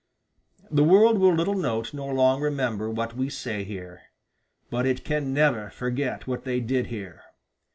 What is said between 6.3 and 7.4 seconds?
they did here.